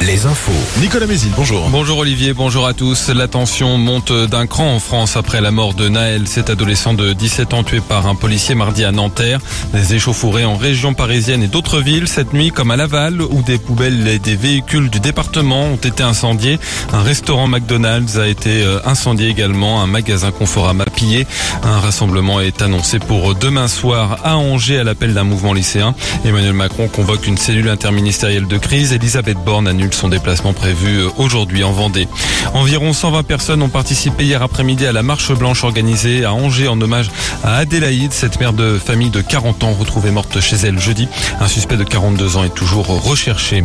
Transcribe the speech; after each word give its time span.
Les 0.00 0.24
infos. 0.24 0.52
Nicolas 0.80 1.06
Mézil, 1.06 1.32
bonjour. 1.36 1.68
Bonjour 1.68 1.98
Olivier, 1.98 2.32
bonjour 2.32 2.66
à 2.66 2.72
tous. 2.72 3.10
La 3.10 3.28
tension 3.28 3.76
monte 3.76 4.10
d'un 4.10 4.46
cran 4.46 4.74
en 4.74 4.80
France 4.80 5.18
après 5.18 5.42
la 5.42 5.50
mort 5.50 5.74
de 5.74 5.86
Naël, 5.86 6.26
cet 6.26 6.48
adolescent 6.48 6.94
de 6.94 7.12
17 7.12 7.52
ans 7.52 7.62
tué 7.62 7.80
par 7.80 8.06
un 8.06 8.14
policier 8.14 8.54
mardi 8.54 8.84
à 8.84 8.90
Nanterre. 8.90 9.38
Des 9.74 9.94
échauffourées 9.94 10.46
en 10.46 10.56
région 10.56 10.94
parisienne 10.94 11.42
et 11.42 11.46
d'autres 11.46 11.80
villes 11.80 12.08
cette 12.08 12.32
nuit 12.32 12.52
comme 12.52 12.70
à 12.70 12.76
Laval 12.76 13.20
où 13.20 13.42
des 13.42 13.58
poubelles 13.58 14.08
et 14.08 14.18
des 14.18 14.34
véhicules 14.34 14.88
du 14.88 14.98
département 14.98 15.64
ont 15.64 15.76
été 15.76 16.02
incendiés. 16.02 16.58
Un 16.94 17.02
restaurant 17.02 17.46
McDonald's 17.46 18.16
a 18.16 18.28
été 18.28 18.62
euh, 18.62 18.78
incendié 18.86 19.28
également, 19.28 19.82
un 19.82 19.86
magasin 19.86 20.30
Conforama 20.30 20.86
pillé. 20.86 21.26
Un 21.64 21.80
rassemblement 21.80 22.40
est 22.40 22.62
annoncé 22.62 22.98
pour 22.98 23.34
demain 23.34 23.68
soir 23.68 24.20
à 24.24 24.38
Angers 24.38 24.78
à 24.78 24.84
l'appel 24.84 25.12
d'un 25.12 25.24
mouvement 25.24 25.52
lycéen. 25.52 25.94
Emmanuel 26.24 26.54
Macron 26.54 26.88
convoque 26.88 27.26
une 27.26 27.36
cellule 27.36 27.68
interministérielle 27.68 28.46
de 28.46 28.56
crise. 28.56 28.94
Elisabeth 28.94 29.36
Borne 29.36 29.49
annule 29.58 29.92
son 29.92 30.08
déplacement 30.08 30.52
prévu 30.52 31.02
aujourd'hui 31.18 31.64
en 31.64 31.72
Vendée. 31.72 32.08
Environ 32.54 32.92
120 32.92 33.22
personnes 33.24 33.62
ont 33.62 33.68
participé 33.68 34.24
hier 34.24 34.42
après-midi 34.42 34.86
à 34.86 34.92
la 34.92 35.02
marche 35.02 35.32
blanche 35.32 35.64
organisée 35.64 36.24
à 36.24 36.32
Angers 36.32 36.68
en 36.68 36.80
hommage 36.80 37.10
à 37.42 37.56
Adélaïde, 37.56 38.12
cette 38.12 38.38
mère 38.40 38.52
de 38.52 38.78
famille 38.78 39.10
de 39.10 39.20
40 39.20 39.64
ans 39.64 39.72
retrouvée 39.72 40.10
morte 40.10 40.40
chez 40.40 40.56
elle 40.56 40.78
jeudi. 40.78 41.08
Un 41.40 41.48
suspect 41.48 41.76
de 41.76 41.84
42 41.84 42.36
ans 42.36 42.44
est 42.44 42.54
toujours 42.54 42.86
recherché. 42.86 43.64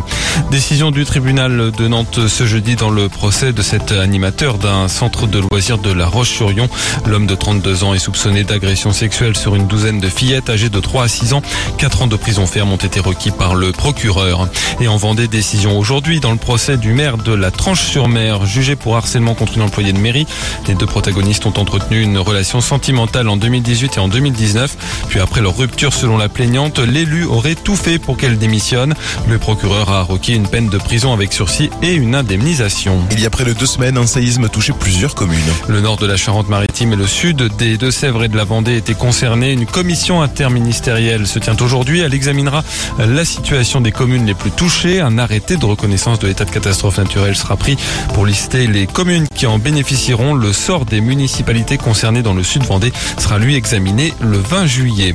Décision 0.50 0.90
du 0.90 1.04
tribunal 1.04 1.70
de 1.70 1.88
Nantes 1.88 2.26
ce 2.26 2.46
jeudi 2.46 2.76
dans 2.76 2.90
le 2.90 3.08
procès 3.08 3.52
de 3.52 3.62
cet 3.62 3.92
animateur 3.92 4.58
d'un 4.58 4.88
centre 4.88 5.26
de 5.26 5.38
loisirs 5.38 5.78
de 5.78 5.92
la 5.92 6.06
Roche-sur-Yon. 6.06 6.68
L'homme 7.06 7.26
de 7.26 7.34
32 7.34 7.84
ans 7.84 7.94
est 7.94 7.98
soupçonné 7.98 8.44
d'agression 8.44 8.92
sexuelle 8.92 9.36
sur 9.36 9.54
une 9.54 9.66
douzaine 9.66 10.00
de 10.00 10.08
fillettes 10.08 10.50
âgées 10.50 10.68
de 10.68 10.80
3 10.80 11.04
à 11.04 11.08
6 11.08 11.32
ans. 11.32 11.42
4 11.78 12.02
ans 12.02 12.06
de 12.06 12.16
prison 12.16 12.46
ferme 12.46 12.72
ont 12.72 12.76
été 12.76 13.00
requis 13.00 13.30
par 13.30 13.54
le 13.54 13.72
procureur. 13.72 14.48
Et 14.80 14.88
en 14.88 14.96
Vendée, 14.96 15.28
décision 15.28 15.65
aujourd'hui 15.72 16.20
dans 16.20 16.32
le 16.32 16.38
procès 16.38 16.76
du 16.76 16.92
maire 16.92 17.16
de 17.16 17.32
la 17.32 17.50
Tranche-sur-Mer, 17.50 18.46
jugé 18.46 18.76
pour 18.76 18.96
harcèlement 18.96 19.34
contre 19.34 19.56
une 19.56 19.62
employée 19.62 19.92
de 19.92 19.98
mairie. 19.98 20.26
Les 20.68 20.74
deux 20.74 20.86
protagonistes 20.86 21.46
ont 21.46 21.58
entretenu 21.58 22.02
une 22.02 22.18
relation 22.18 22.60
sentimentale 22.60 23.28
en 23.28 23.36
2018 23.36 23.96
et 23.96 24.00
en 24.00 24.08
2019. 24.08 24.76
Puis 25.08 25.20
après 25.20 25.40
leur 25.40 25.56
rupture 25.56 25.92
selon 25.92 26.16
la 26.16 26.28
plaignante, 26.28 26.78
l'élu 26.78 27.24
aurait 27.24 27.54
tout 27.54 27.76
fait 27.76 27.98
pour 27.98 28.16
qu'elle 28.16 28.38
démissionne. 28.38 28.94
Le 29.28 29.38
procureur 29.38 29.90
a 29.90 30.02
requis 30.02 30.34
une 30.34 30.48
peine 30.48 30.68
de 30.68 30.78
prison 30.78 31.12
avec 31.12 31.32
sursis 31.32 31.70
et 31.82 31.94
une 31.94 32.14
indemnisation. 32.14 32.98
Il 33.10 33.20
y 33.20 33.26
a 33.26 33.30
près 33.30 33.44
de 33.44 33.52
deux 33.52 33.66
semaines, 33.66 33.96
un 33.96 34.06
séisme 34.06 34.48
touché 34.48 34.72
plusieurs 34.72 35.14
communes. 35.14 35.38
Le 35.68 35.80
nord 35.80 35.96
de 35.96 36.06
la 36.06 36.16
Charente-Maritime 36.16 36.92
et 36.92 36.96
le 36.96 37.06
sud 37.06 37.50
des 37.58 37.76
Deux-Sèvres 37.76 38.24
et 38.24 38.28
de 38.28 38.36
la 38.36 38.44
Vendée 38.44 38.76
étaient 38.76 38.94
concernés. 38.94 39.52
Une 39.52 39.66
commission 39.66 40.22
interministérielle 40.22 41.26
se 41.26 41.38
tient 41.38 41.56
aujourd'hui. 41.60 42.00
Elle 42.00 42.14
examinera 42.14 42.62
la 42.98 43.24
situation 43.24 43.80
des 43.80 43.92
communes 43.92 44.26
les 44.26 44.34
plus 44.34 44.50
touchées. 44.50 45.00
Un 45.00 45.18
arrêté 45.18 45.55
de 45.58 45.66
reconnaissance 45.66 46.18
de 46.18 46.26
l'état 46.26 46.44
de 46.44 46.50
catastrophe 46.50 46.98
naturelle 46.98 47.36
sera 47.36 47.56
pris 47.56 47.76
pour 48.14 48.26
lister 48.26 48.66
les 48.66 48.86
communes 48.86 49.26
qui 49.34 49.46
en 49.46 49.58
bénéficieront. 49.58 50.34
Le 50.34 50.52
sort 50.52 50.84
des 50.84 51.00
municipalités 51.00 51.78
concernées 51.78 52.22
dans 52.22 52.34
le 52.34 52.42
sud 52.42 52.64
Vendée 52.64 52.92
sera 53.18 53.38
lui 53.38 53.54
examiné 53.54 54.12
le 54.20 54.38
20 54.38 54.66
juillet. 54.66 55.14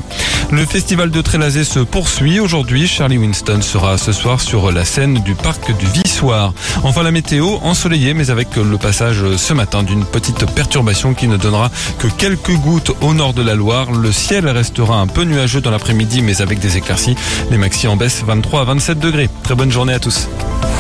Le 0.52 0.66
festival 0.66 1.12
de 1.12 1.22
Trélazé 1.22 1.64
se 1.64 1.80
poursuit 1.80 2.40
aujourd'hui. 2.40 2.88
Charlie 2.88 3.18
Winston 3.18 3.62
sera 3.62 3.98
ce 3.98 4.12
soir 4.12 4.42
sur 4.42 4.72
la 4.72 4.84
scène 4.84 5.20
du 5.20 5.34
parc 5.34 5.76
du 5.78 5.86
Vissoir. 5.86 6.54
Enfin 6.84 7.04
la 7.04 7.12
météo 7.12 7.58
ensoleillée 7.64 8.14
mais 8.14 8.30
avec 8.32 8.56
le 8.56 8.78
passage 8.78 9.24
ce 9.38 9.54
matin 9.54 9.84
d'une 9.84 10.04
petite 10.04 10.46
perturbation 10.54 11.14
qui 11.14 11.28
ne 11.28 11.38
donnera 11.38 11.72
que 12.00 12.08
quelques 12.08 12.56
gouttes 12.56 12.92
au 13.02 13.14
nord 13.14 13.34
de 13.34 13.42
la 13.42 13.56
Loire. 13.56 13.92
Le 13.92 14.12
ciel 14.12 14.48
restera 14.50 14.98
un 14.98 15.08
peu 15.08 15.24
nuageux 15.24 15.62
dans 15.62 15.72
l'après-midi 15.72 16.22
mais 16.22 16.42
avec 16.42 16.60
des 16.60 16.78
éclaircies. 16.78 17.16
Les 17.50 17.58
maxi 17.58 17.88
en 17.88 17.96
baisse 17.96 18.24
23 18.26 18.62
à 18.62 18.64
27 18.66 19.00
degrés. 19.00 19.30
Très 19.44 19.56
bonne 19.56 19.72
journée 19.72 19.94
à 19.94 20.00
tous. 20.00 20.28
Thank 20.40 20.66
you. 20.66 20.71